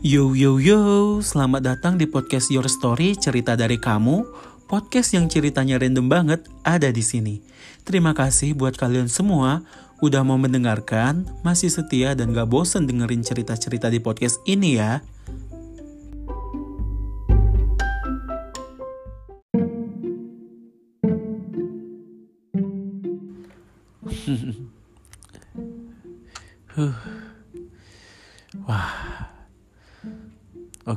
Yo 0.00 0.32
yo 0.32 0.56
yo, 0.56 1.20
selamat 1.20 1.60
datang 1.60 2.00
di 2.00 2.08
podcast 2.08 2.48
Your 2.48 2.64
Story 2.72 3.20
cerita 3.20 3.52
dari 3.52 3.76
kamu. 3.76 4.24
Podcast 4.64 5.12
yang 5.12 5.28
ceritanya 5.28 5.76
random 5.76 6.08
banget 6.08 6.40
ada 6.64 6.88
di 6.88 7.04
sini. 7.04 7.44
Terima 7.84 8.16
kasih 8.16 8.56
buat 8.56 8.80
kalian 8.80 9.12
semua 9.12 9.60
udah 10.00 10.24
mau 10.24 10.40
mendengarkan, 10.40 11.28
masih 11.44 11.68
setia 11.68 12.16
dan 12.16 12.32
gak 12.32 12.48
bosen 12.48 12.88
dengerin 12.88 13.20
cerita-cerita 13.20 13.92
di 13.92 14.00
podcast 14.00 14.40
ini 14.48 14.80
ya. 14.80 15.04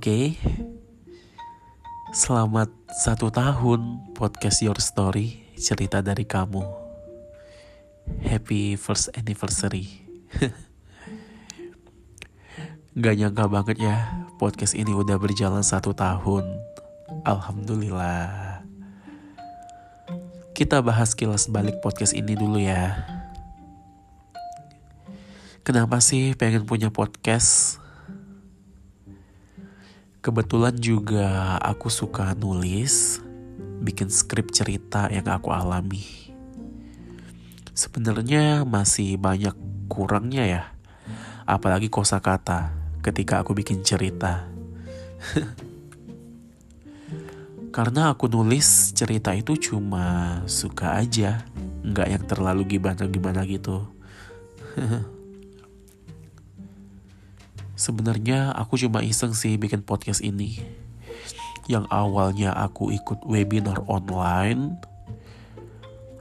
Oke. 0.03 0.35
Selamat 2.11 2.67
satu 2.91 3.31
tahun 3.31 4.11
podcast 4.11 4.59
Your 4.59 4.75
Story 4.83 5.55
cerita 5.55 6.03
dari 6.03 6.27
kamu. 6.27 6.59
Happy 8.27 8.75
first 8.75 9.15
anniversary. 9.15 9.87
Gak 12.99 13.15
nyangka 13.15 13.47
banget 13.47 13.79
ya 13.79 14.27
podcast 14.43 14.75
ini 14.75 14.91
udah 14.91 15.15
berjalan 15.15 15.63
satu 15.63 15.95
tahun. 15.95 16.51
Alhamdulillah. 17.23 18.59
Kita 20.51 20.83
bahas 20.83 21.15
kilas 21.15 21.47
balik 21.47 21.79
podcast 21.79 22.11
ini 22.11 22.35
dulu 22.35 22.59
ya. 22.59 23.07
Kenapa 25.63 26.03
sih 26.03 26.35
pengen 26.35 26.67
punya 26.67 26.91
podcast? 26.91 27.82
Kebetulan 30.23 30.71
juga 30.79 31.59
aku 31.59 31.91
suka 31.91 32.31
nulis, 32.31 33.19
bikin 33.83 34.07
skrip 34.07 34.55
cerita 34.55 35.11
yang 35.11 35.27
aku 35.27 35.51
alami. 35.51 36.31
Sebenarnya 37.75 38.63
masih 38.63 39.19
banyak 39.19 39.51
kurangnya 39.91 40.47
ya, 40.47 40.63
apalagi 41.43 41.91
kosakata 41.91 42.71
ketika 43.03 43.43
aku 43.43 43.51
bikin 43.51 43.83
cerita. 43.83 44.47
Karena 47.75 48.15
aku 48.15 48.31
nulis 48.31 48.95
cerita 48.95 49.35
itu 49.35 49.59
cuma 49.59 50.39
suka 50.47 51.03
aja, 51.03 51.43
nggak 51.83 52.07
yang 52.07 52.23
terlalu 52.23 52.79
gimana-gimana 52.79 53.43
gitu. 53.43 53.91
Sebenarnya 57.83 58.55
aku 58.55 58.79
cuma 58.79 59.03
iseng 59.03 59.35
sih 59.35 59.59
bikin 59.59 59.83
podcast 59.83 60.23
ini. 60.23 60.63
Yang 61.67 61.83
awalnya 61.91 62.55
aku 62.55 62.95
ikut 62.95 63.27
webinar 63.27 63.83
online. 63.91 64.79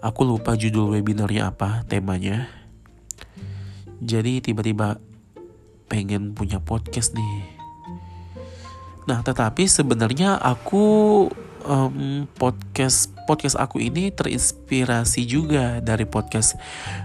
Aku 0.03 0.27
lupa 0.27 0.59
judul 0.59 0.99
webinarnya 0.99 1.55
apa, 1.55 1.87
temanya. 1.87 2.51
Jadi 4.03 4.43
tiba-tiba 4.43 4.99
pengen 5.87 6.35
punya 6.35 6.59
podcast 6.59 7.15
nih. 7.15 7.47
Nah, 9.07 9.23
tetapi 9.23 9.63
sebenarnya 9.71 10.43
aku 10.43 11.31
um, 11.63 12.27
podcast 12.35 13.15
podcast 13.31 13.55
aku 13.55 13.79
ini 13.79 14.11
terinspirasi 14.11 15.23
juga 15.31 15.79
dari 15.79 16.11
podcast 16.11 16.59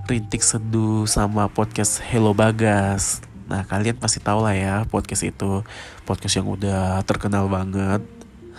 Rintik 0.10 0.42
Seduh 0.42 1.06
sama 1.06 1.46
podcast 1.46 2.02
Hello 2.02 2.34
Bagas. 2.34 3.37
Nah 3.48 3.64
kalian 3.64 3.96
pasti 3.96 4.20
tahu 4.20 4.44
lah 4.44 4.56
ya 4.56 4.76
podcast 4.92 5.24
itu 5.24 5.64
podcast 6.04 6.36
yang 6.36 6.52
udah 6.52 7.00
terkenal 7.08 7.48
banget. 7.48 8.04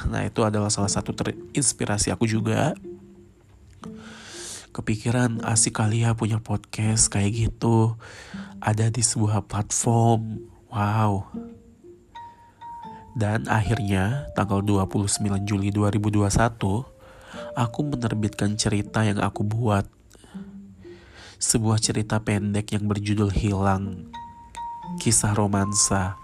Nah 0.08 0.24
itu 0.24 0.40
adalah 0.42 0.72
salah 0.72 0.88
satu 0.88 1.12
terinspirasi 1.12 2.08
aku 2.08 2.24
juga. 2.24 2.72
Kepikiran 4.72 5.44
asik 5.44 5.76
kali 5.76 6.08
ya 6.08 6.16
punya 6.16 6.40
podcast 6.40 7.12
kayak 7.12 7.36
gitu. 7.36 8.00
Ada 8.64 8.88
di 8.88 9.04
sebuah 9.04 9.44
platform. 9.44 10.40
Wow. 10.72 11.28
Dan 13.18 13.50
akhirnya 13.50 14.30
tanggal 14.38 14.62
29 14.62 15.42
Juli 15.42 15.74
2021 15.74 16.30
aku 17.58 17.80
menerbitkan 17.82 18.54
cerita 18.56 19.02
yang 19.04 19.20
aku 19.20 19.44
buat. 19.44 19.84
Sebuah 21.38 21.78
cerita 21.78 22.18
pendek 22.18 22.74
yang 22.74 22.90
berjudul 22.90 23.30
Hilang 23.30 24.10
kisah 24.98 25.32
romansa. 25.32 26.18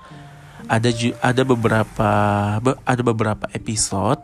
Ada 0.67 0.91
ada 1.23 1.43
beberapa 1.47 2.11
ada 2.61 3.03
beberapa 3.07 3.47
episode. 3.55 4.21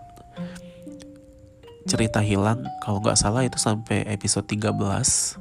Cerita 1.89 2.21
hilang 2.21 2.67
kalau 2.85 3.01
nggak 3.01 3.17
salah 3.19 3.43
itu 3.47 3.57
sampai 3.57 4.05
episode 4.11 4.45
13 4.45 5.41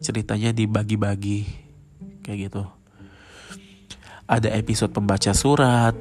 ceritanya 0.00 0.50
dibagi-bagi 0.50 1.46
kayak 2.24 2.48
gitu. 2.50 2.64
Ada 4.24 4.56
episode 4.56 4.96
pembaca 4.96 5.36
surat 5.36 5.92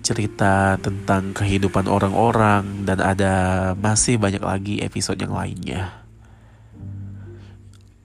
cerita 0.00 0.80
tentang 0.80 1.36
kehidupan 1.36 1.84
orang-orang 1.84 2.88
dan 2.88 2.98
ada 3.04 3.34
masih 3.76 4.16
banyak 4.16 4.40
lagi 4.40 4.74
episode 4.80 5.20
yang 5.20 5.36
lainnya. 5.36 5.92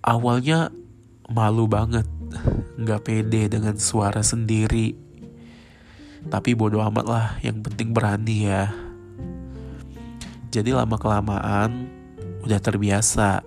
Awalnya 0.05 0.69
malu 1.31 1.65
banget 1.65 2.05
nggak 2.75 3.01
pede 3.03 3.47
dengan 3.47 3.75
suara 3.79 4.19
sendiri. 4.21 4.95
Tapi 6.25 6.57
bodoh 6.57 6.81
amat 6.89 7.05
lah, 7.05 7.27
yang 7.45 7.61
penting 7.61 7.93
berani 7.93 8.49
ya. 8.49 8.73
Jadi 10.49 10.71
lama 10.71 10.95
kelamaan 10.95 11.91
udah 12.47 12.59
terbiasa. 12.61 13.43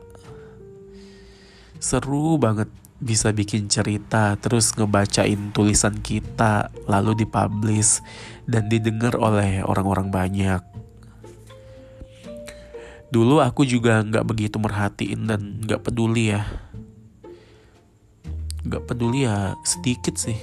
Seru 1.79 2.37
banget 2.37 2.69
bisa 2.99 3.31
bikin 3.31 3.71
cerita 3.71 4.35
terus 4.35 4.75
ngebacain 4.75 5.55
tulisan 5.55 5.95
kita 6.03 6.75
lalu 6.91 7.23
dipublish 7.23 8.03
dan 8.51 8.67
didengar 8.67 9.15
oleh 9.15 9.63
orang-orang 9.63 10.11
banyak. 10.11 10.63
Dulu 13.09 13.41
aku 13.41 13.65
juga 13.65 14.05
nggak 14.05 14.27
begitu 14.29 14.61
merhatiin 14.61 15.25
dan 15.25 15.65
nggak 15.65 15.81
peduli 15.81 16.37
ya 16.37 16.68
nggak 18.69 18.85
peduli 18.85 19.25
ya 19.25 19.57
sedikit 19.65 20.15
sih 20.21 20.37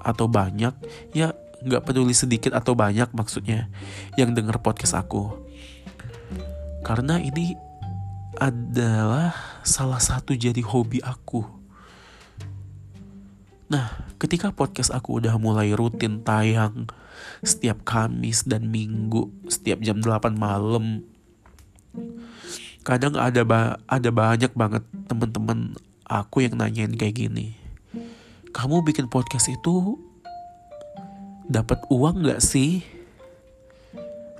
atau 0.00 0.26
banyak. 0.26 0.72
Ya 1.12 1.36
nggak 1.60 1.84
peduli 1.84 2.16
sedikit 2.16 2.56
atau 2.56 2.72
banyak 2.72 3.12
maksudnya 3.12 3.68
yang 4.16 4.32
denger 4.32 4.58
podcast 4.64 4.96
aku. 4.96 5.36
Karena 6.82 7.20
ini 7.20 7.54
adalah 8.36 9.36
salah 9.64 10.00
satu 10.00 10.32
jadi 10.36 10.60
hobi 10.64 11.04
aku. 11.04 11.44
Nah 13.68 14.06
ketika 14.16 14.52
podcast 14.52 14.92
aku 14.92 15.20
udah 15.20 15.36
mulai 15.36 15.76
rutin 15.76 16.24
tayang 16.24 16.88
setiap 17.44 17.84
Kamis 17.84 18.44
dan 18.48 18.68
Minggu 18.68 19.28
setiap 19.48 19.80
jam 19.84 20.00
8 20.00 20.32
malam 20.36 21.04
kadang 22.86 23.18
ada 23.18 23.42
ba 23.42 23.80
ada 23.88 24.10
banyak 24.12 24.52
banget 24.54 24.84
temen-temen 25.10 25.74
aku 26.06 26.46
yang 26.46 26.54
nanyain 26.54 26.94
kayak 26.94 27.18
gini 27.26 27.58
kamu 28.56 28.80
bikin 28.88 29.12
podcast 29.12 29.52
itu 29.52 30.00
dapat 31.44 31.76
uang 31.92 32.24
gak 32.24 32.40
sih? 32.40 32.80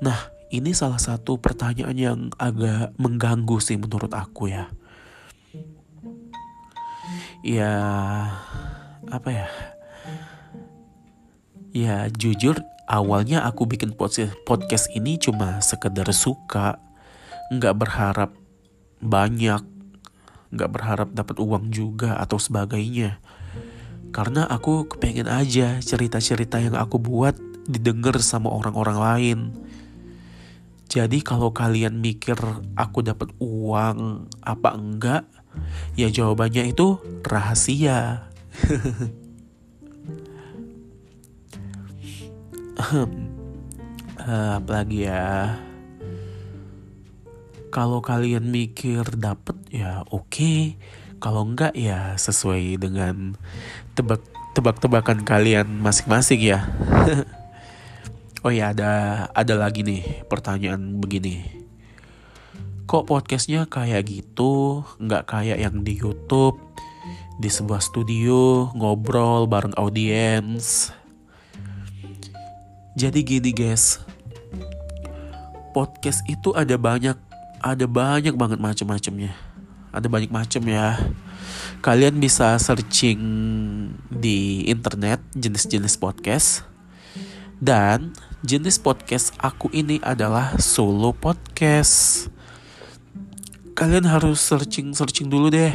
Nah, 0.01 0.33
ini 0.49 0.73
salah 0.73 0.97
satu 0.97 1.37
pertanyaan 1.37 1.97
yang 2.01 2.21
agak 2.41 2.97
mengganggu 2.97 3.61
sih 3.61 3.77
menurut 3.77 4.09
aku 4.17 4.49
ya. 4.49 4.73
Ya, 7.45 7.73
apa 9.13 9.29
ya? 9.29 9.49
Ya, 11.77 12.09
jujur 12.09 12.57
awalnya 12.89 13.45
aku 13.45 13.69
bikin 13.69 13.93
podcast 14.49 14.89
ini 14.97 15.21
cuma 15.21 15.61
sekedar 15.61 16.09
suka, 16.17 16.81
nggak 17.53 17.77
berharap 17.77 18.33
banyak, 19.05 19.61
nggak 20.57 20.71
berharap 20.73 21.09
dapat 21.13 21.37
uang 21.37 21.69
juga 21.69 22.17
atau 22.17 22.41
sebagainya. 22.41 23.21
Karena 24.17 24.49
aku 24.49 24.89
kepengen 24.89 25.29
aja 25.29 25.77
cerita-cerita 25.85 26.57
yang 26.57 26.73
aku 26.73 26.97
buat 26.97 27.37
didengar 27.69 28.17
sama 28.25 28.49
orang-orang 28.49 28.97
lain. 28.97 29.53
Jadi 30.89 31.21
kalau 31.21 31.53
kalian 31.53 32.01
mikir 32.01 32.41
aku 32.81 33.05
dapat 33.05 33.29
uang 33.37 34.33
apa 34.41 34.73
enggak, 34.73 35.29
ya 36.01 36.09
jawabannya 36.09 36.73
itu 36.73 36.97
rahasia. 37.29 38.33
uh, 44.27 44.57
apalagi 44.57 45.05
ya 45.09 45.61
kalau 47.69 48.01
kalian 48.01 48.49
mikir 48.49 49.05
dapet 49.21 49.57
ya 49.69 50.01
oke 50.09 50.29
okay. 50.33 50.81
Kalau 51.27 51.43
enggak 51.43 51.75
ya 51.75 52.15
sesuai 52.15 52.79
dengan 52.79 53.35
tebak 53.99 54.23
tebak-tebakan 54.55 55.27
kalian 55.27 55.67
masing-masing 55.83 56.55
ya. 56.55 56.71
oh 58.47 58.55
ya 58.55 58.71
ada 58.71 59.27
ada 59.35 59.59
lagi 59.59 59.83
nih 59.83 60.23
pertanyaan 60.31 61.03
begini. 61.03 61.43
Kok 62.87 63.11
podcastnya 63.11 63.67
kayak 63.67 64.07
gitu, 64.07 64.87
nggak 65.03 65.27
kayak 65.27 65.59
yang 65.59 65.83
di 65.83 65.99
YouTube, 65.99 66.63
di 67.43 67.51
sebuah 67.51 67.83
studio 67.83 68.71
ngobrol 68.79 69.51
bareng 69.51 69.75
audiens. 69.75 70.95
Jadi 72.95 73.27
gini 73.27 73.51
guys, 73.51 73.99
podcast 75.75 76.23
itu 76.31 76.55
ada 76.55 76.79
banyak, 76.79 77.19
ada 77.67 77.87
banyak 77.91 78.39
banget 78.39 78.63
macam-macamnya. 78.63 79.46
Ada 79.97 80.13
banyak 80.13 80.29
macam 80.29 80.61
ya 80.69 81.01
Kalian 81.85 82.19
bisa 82.19 82.57
searching 82.59 83.21
di 84.11 84.67
internet 84.67 85.23
jenis-jenis 85.39 85.95
podcast. 86.01 86.67
Dan 87.63 88.11
jenis 88.43 88.83
podcast 88.83 89.31
aku 89.39 89.71
ini 89.71 90.03
adalah 90.03 90.59
solo 90.59 91.15
podcast. 91.15 92.27
Kalian 93.77 94.09
harus 94.09 94.43
searching-searching 94.43 95.31
dulu 95.31 95.53
deh. 95.53 95.73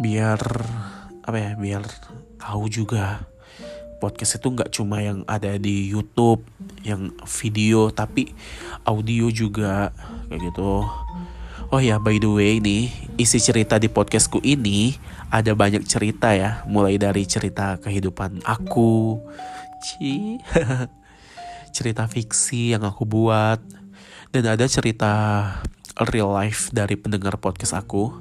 Biar 0.00 0.40
apa 1.22 1.38
ya, 1.38 1.52
biar 1.54 1.86
tahu 2.40 2.66
juga 2.66 3.30
podcast 4.00 4.40
itu 4.40 4.48
nggak 4.48 4.72
cuma 4.72 5.04
yang 5.04 5.22
ada 5.28 5.60
di 5.60 5.92
YouTube 5.92 6.40
yang 6.80 7.12
video 7.28 7.92
tapi 7.92 8.32
audio 8.88 9.28
juga 9.28 9.92
kayak 10.32 10.40
gitu 10.40 10.88
Oh 11.70 11.78
ya, 11.78 12.02
by 12.02 12.18
the 12.18 12.26
way 12.26 12.58
nih, 12.58 12.90
isi 13.14 13.38
cerita 13.38 13.78
di 13.78 13.86
podcastku 13.86 14.42
ini 14.42 14.98
ada 15.30 15.54
banyak 15.54 15.86
cerita 15.86 16.34
ya, 16.34 16.66
mulai 16.66 16.98
dari 16.98 17.22
cerita 17.30 17.78
kehidupan 17.78 18.42
aku, 18.42 19.22
ci, 19.78 20.42
cerita 21.78 22.10
fiksi 22.10 22.74
yang 22.74 22.82
aku 22.82 23.06
buat, 23.06 23.62
dan 24.34 24.50
ada 24.50 24.66
cerita 24.66 25.14
real 26.10 26.34
life 26.34 26.74
dari 26.74 26.98
pendengar 26.98 27.38
podcast 27.38 27.78
aku 27.78 28.18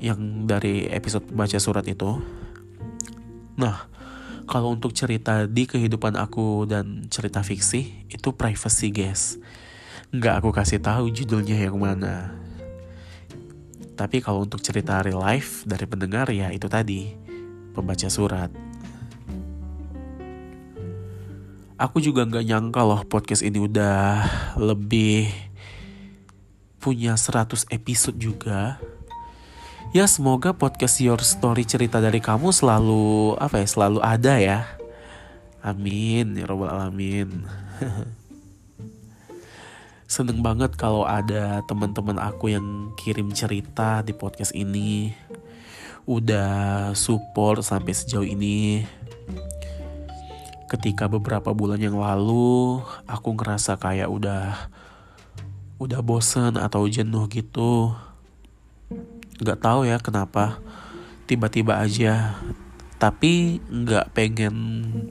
yang 0.00 0.48
dari 0.48 0.88
episode 0.88 1.28
baca 1.28 1.60
surat 1.60 1.84
itu. 1.84 2.24
Nah, 3.60 3.84
kalau 4.48 4.72
untuk 4.72 4.96
cerita 4.96 5.44
di 5.44 5.68
kehidupan 5.68 6.16
aku 6.16 6.64
dan 6.64 7.04
cerita 7.12 7.44
fiksi 7.44 8.08
itu 8.08 8.32
privacy 8.32 8.88
guys 8.88 9.36
nggak 10.10 10.42
aku 10.42 10.50
kasih 10.50 10.82
tahu 10.82 11.06
judulnya 11.14 11.54
yang 11.54 11.78
mana. 11.78 12.34
Tapi 13.94 14.18
kalau 14.18 14.42
untuk 14.42 14.58
cerita 14.58 14.98
real 15.06 15.22
life 15.22 15.62
dari 15.62 15.86
pendengar 15.86 16.26
ya 16.34 16.50
itu 16.50 16.66
tadi, 16.66 17.14
pembaca 17.70 18.10
surat. 18.10 18.50
Aku 21.78 22.02
juga 22.02 22.26
nggak 22.26 22.44
nyangka 22.44 22.82
loh 22.82 23.06
podcast 23.06 23.46
ini 23.46 23.62
udah 23.62 24.26
lebih 24.58 25.30
punya 26.82 27.14
100 27.14 27.70
episode 27.70 28.18
juga. 28.18 28.82
Ya 29.94 30.10
semoga 30.10 30.50
podcast 30.52 30.98
Your 30.98 31.22
Story 31.22 31.62
cerita 31.62 32.02
dari 32.02 32.18
kamu 32.18 32.50
selalu 32.50 33.38
apa 33.38 33.62
ya 33.62 33.66
selalu 33.68 33.98
ada 34.02 34.34
ya. 34.42 34.58
Amin 35.62 36.34
ya 36.34 36.50
robbal 36.50 36.72
alamin. 36.72 37.46
seneng 40.10 40.42
banget 40.42 40.74
kalau 40.74 41.06
ada 41.06 41.62
teman-teman 41.70 42.18
aku 42.18 42.50
yang 42.50 42.90
kirim 42.98 43.30
cerita 43.30 44.02
di 44.02 44.10
podcast 44.10 44.50
ini. 44.58 45.14
Udah 46.02 46.90
support 46.98 47.62
sampai 47.62 47.94
sejauh 47.94 48.26
ini. 48.26 48.82
Ketika 50.66 51.06
beberapa 51.06 51.54
bulan 51.54 51.78
yang 51.78 51.94
lalu 51.94 52.82
aku 53.06 53.38
ngerasa 53.38 53.78
kayak 53.78 54.10
udah 54.10 54.66
udah 55.78 56.00
bosen 56.02 56.58
atau 56.58 56.90
jenuh 56.90 57.30
gitu. 57.30 57.94
Nggak 59.38 59.62
tahu 59.62 59.86
ya 59.86 60.02
kenapa. 60.02 60.58
Tiba-tiba 61.30 61.78
aja. 61.78 62.34
Tapi 62.98 63.62
nggak 63.62 64.10
pengen 64.10 64.54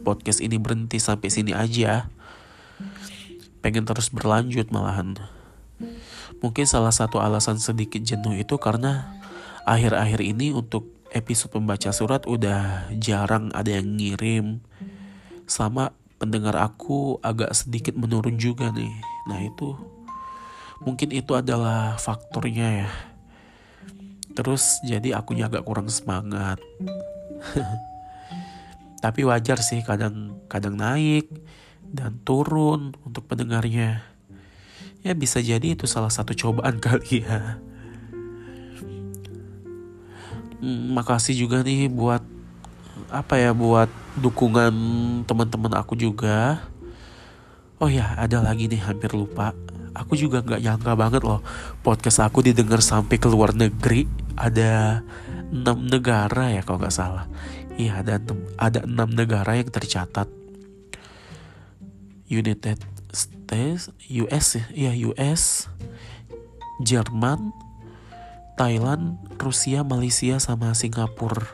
podcast 0.03 0.43
ini 0.43 0.59
berhenti 0.59 0.99
sampai 0.99 1.31
sini 1.31 1.55
aja 1.55 2.11
pengen 3.59 3.83
terus 3.87 4.11
berlanjut 4.11 4.71
malahan. 4.71 5.15
Mungkin 6.39 6.63
salah 6.63 6.91
satu 6.95 7.19
alasan 7.19 7.59
sedikit 7.59 7.99
jenuh 7.99 8.35
itu 8.35 8.55
karena 8.59 9.19
akhir-akhir 9.67 10.23
ini 10.23 10.55
untuk 10.55 10.87
episode 11.11 11.51
pembaca 11.51 11.91
surat 11.91 12.23
udah 12.23 12.91
jarang 12.95 13.51
ada 13.51 13.79
yang 13.79 13.99
ngirim. 13.99 14.63
Sama 15.49 15.91
pendengar 16.21 16.55
aku 16.59 17.17
agak 17.23 17.51
sedikit 17.55 17.95
menurun 17.95 18.39
juga 18.39 18.71
nih. 18.71 18.93
Nah 19.27 19.39
itu 19.43 19.75
mungkin 20.83 21.11
itu 21.11 21.35
adalah 21.35 21.99
faktornya 21.99 22.87
ya. 22.87 22.89
Terus 24.35 24.79
jadi 24.87 25.19
akunya 25.19 25.51
agak 25.51 25.67
kurang 25.67 25.91
semangat. 25.91 26.61
Tapi 29.03 29.23
wajar 29.23 29.63
sih 29.63 29.79
kadang 29.79 30.43
kadang 30.51 30.75
naik, 30.75 31.31
dan 31.89 32.21
turun 32.21 32.93
untuk 33.03 33.25
pendengarnya. 33.25 34.05
Ya 35.01 35.13
bisa 35.15 35.39
jadi 35.39 35.73
itu 35.73 35.89
salah 35.89 36.11
satu 36.11 36.37
cobaan 36.37 36.77
kali 36.85 37.25
ya. 37.25 37.57
Hmm, 40.59 40.91
makasih 40.91 41.39
juga 41.39 41.63
nih 41.63 41.87
buat 41.87 42.19
apa 43.09 43.39
ya 43.39 43.55
buat 43.55 43.89
dukungan 44.19 44.73
teman-teman 45.25 45.73
aku 45.79 45.95
juga. 45.95 46.61
Oh 47.79 47.87
ya 47.87 48.11
ada 48.19 48.43
lagi 48.43 48.67
nih 48.67 48.83
hampir 48.83 49.15
lupa. 49.15 49.55
Aku 49.95 50.13
juga 50.19 50.43
nggak 50.45 50.61
nyangka 50.61 50.93
banget 50.93 51.21
loh 51.25 51.41
podcast 51.81 52.21
aku 52.21 52.45
didengar 52.45 52.83
sampai 52.83 53.17
ke 53.17 53.27
luar 53.31 53.55
negeri. 53.55 54.05
Ada 54.35 55.01
enam 55.49 55.87
negara 55.87 56.51
ya 56.51 56.61
kalau 56.61 56.83
nggak 56.83 56.93
salah. 56.93 57.25
Iya 57.79 58.03
ada 58.03 58.19
ada 58.59 58.83
enam 58.83 59.15
negara 59.15 59.55
yang 59.55 59.71
tercatat 59.71 60.27
United 62.29 62.77
States, 63.09 63.89
US 64.07 64.61
ya 64.71 64.93
US, 65.09 65.65
Jerman, 66.85 67.51
Thailand, 68.55 69.17
Rusia, 69.41 69.81
Malaysia 69.81 70.37
sama 70.37 70.77
Singapura. 70.77 71.49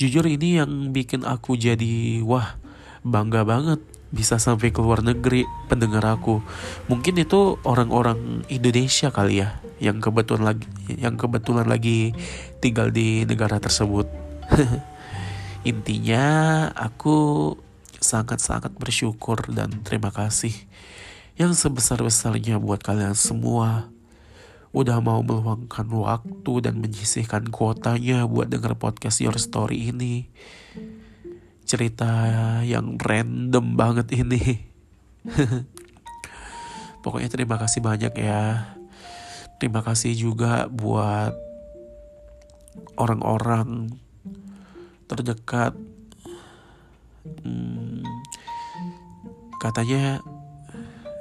Jujur 0.00 0.26
ini 0.26 0.58
yang 0.58 0.90
bikin 0.90 1.22
aku 1.22 1.54
jadi 1.54 2.24
wah 2.24 2.58
bangga 3.06 3.46
banget 3.46 3.78
bisa 4.12 4.36
sampai 4.36 4.72
ke 4.72 4.80
luar 4.80 5.04
negeri 5.04 5.48
pendengar 5.68 6.04
aku. 6.04 6.44
Mungkin 6.88 7.20
itu 7.20 7.60
orang-orang 7.64 8.44
Indonesia 8.52 9.08
kali 9.12 9.44
ya 9.44 9.60
yang 9.78 9.98
kebetulan 9.98 10.54
lagi 10.54 10.66
yang 10.88 11.14
kebetulan 11.20 11.68
lagi 11.68 12.16
tinggal 12.60 12.92
di 12.92 13.28
negara 13.28 13.60
tersebut. 13.60 14.08
Intinya 15.70 16.24
aku 16.74 17.54
sangat-sangat 18.02 18.74
bersyukur 18.76 19.38
dan 19.48 19.80
terima 19.86 20.10
kasih 20.10 20.52
yang 21.40 21.56
sebesar-besarnya 21.56 22.60
buat 22.60 22.84
kalian 22.84 23.16
semua 23.16 23.88
udah 24.72 25.04
mau 25.04 25.20
meluangkan 25.20 25.84
waktu 25.92 26.52
dan 26.64 26.80
menyisihkan 26.80 27.52
kuotanya 27.52 28.24
buat 28.24 28.48
denger 28.48 28.72
podcast 28.80 29.20
Your 29.20 29.36
Story 29.36 29.92
ini. 29.92 30.32
Cerita 31.68 32.08
yang 32.64 32.96
random 32.96 33.76
banget 33.76 34.08
ini. 34.16 34.64
Pokoknya 37.04 37.28
terima 37.28 37.60
kasih 37.60 37.84
banyak 37.84 38.16
ya. 38.16 38.72
Terima 39.60 39.84
kasih 39.84 40.16
juga 40.16 40.72
buat 40.72 41.36
orang-orang 42.96 43.92
terdekat 45.04 45.76
hmm, 47.44 47.81
katanya 49.62 50.18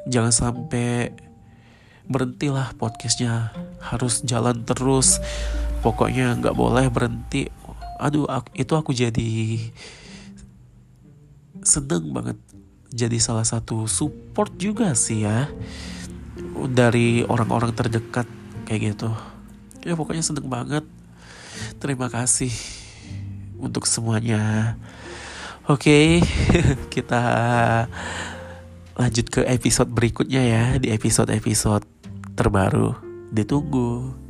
jangan 0.09 0.33
sampai 0.33 1.13
berhentilah 2.09 2.73
podcastnya. 2.81 3.53
Harus 3.77 4.25
jalan 4.25 4.65
terus. 4.65 5.21
Pokoknya 5.85 6.33
nggak 6.41 6.57
boleh 6.57 6.89
berhenti. 6.89 7.45
Aduh 8.01 8.25
itu 8.57 8.73
aku 8.73 8.97
jadi 8.97 9.61
seneng 11.61 12.09
banget. 12.09 12.37
Jadi 12.91 13.21
salah 13.21 13.45
satu 13.45 13.85
support 13.85 14.57
juga 14.57 14.97
sih 14.97 15.23
ya 15.23 15.47
dari 16.73 17.23
orang-orang 17.23 17.71
terdekat 17.71 18.25
kayak 18.65 18.97
gitu. 18.97 19.13
Ya 19.85 19.93
pokoknya 19.93 20.25
seneng 20.25 20.49
banget. 20.49 20.83
Terima 21.77 22.09
kasih 22.09 22.51
untuk 23.61 23.85
semuanya. 23.85 24.75
Oke, 25.69 26.19
okay, 26.19 26.25
kita 26.93 27.23
lanjut 29.01 29.33
ke 29.33 29.41
episode 29.49 29.89
berikutnya 29.89 30.41
ya 30.45 30.63
di 30.77 30.93
episode-episode 30.93 31.81
terbaru. 32.37 32.93
Ditunggu. 33.33 34.20